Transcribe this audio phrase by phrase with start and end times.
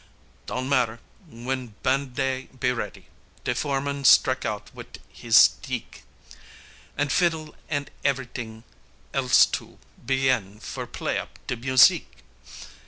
[0.47, 0.99] Don't matter,
[1.29, 3.05] w'en ban' dey be ready,
[3.43, 6.05] de foreman strek out wit' hees steek,
[6.97, 8.63] An' fiddle an' ev'ryt'ing
[9.13, 12.23] else too, begin for play up de musique.